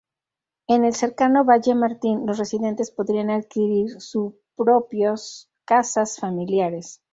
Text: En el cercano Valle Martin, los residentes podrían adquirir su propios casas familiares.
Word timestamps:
En 0.67 0.83
el 0.83 0.95
cercano 0.95 1.45
Valle 1.45 1.75
Martin, 1.75 2.25
los 2.25 2.39
residentes 2.39 2.89
podrían 2.89 3.29
adquirir 3.29 4.01
su 4.01 4.35
propios 4.55 5.51
casas 5.63 6.17
familiares. 6.19 7.03